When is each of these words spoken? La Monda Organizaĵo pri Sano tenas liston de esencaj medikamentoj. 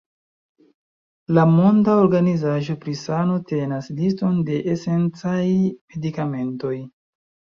La 1.37 1.43
Monda 1.49 1.97
Organizaĵo 2.05 2.75
pri 2.85 2.95
Sano 3.03 3.35
tenas 3.51 3.91
liston 3.99 4.41
de 4.49 4.57
esencaj 4.73 5.37
medikamentoj. 5.51 6.75